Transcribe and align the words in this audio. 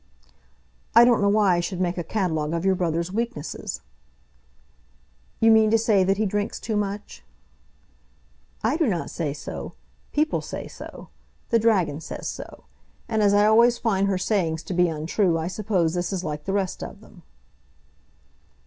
"I 0.95 1.05
don't 1.05 1.21
know 1.21 1.29
why 1.29 1.57
I 1.57 1.59
should 1.59 1.79
make 1.79 1.95
a 1.95 2.03
catalogue 2.03 2.55
of 2.55 2.65
your 2.65 2.73
brother's 2.73 3.11
weaknesses." 3.11 3.81
"You 5.39 5.51
mean 5.51 5.69
to 5.69 5.77
say 5.77 6.03
that 6.03 6.17
he 6.17 6.25
drinks 6.25 6.59
too 6.59 6.75
much?" 6.75 7.23
"I 8.63 8.77
do 8.77 8.87
not 8.87 9.11
say 9.11 9.31
so. 9.31 9.73
People 10.11 10.41
say 10.41 10.67
so. 10.67 11.09
The 11.51 11.59
dragon 11.59 12.01
says 12.01 12.27
so. 12.27 12.63
And 13.07 13.21
as 13.21 13.35
I 13.35 13.45
always 13.45 13.77
find 13.77 14.07
her 14.07 14.17
sayings 14.17 14.63
to 14.63 14.73
be 14.73 14.87
untrue, 14.87 15.37
I 15.37 15.45
suppose 15.47 15.93
this 15.93 16.11
is 16.11 16.23
like 16.23 16.45
the 16.45 16.53
rest 16.53 16.81
of 16.83 17.01
them." 17.01 17.21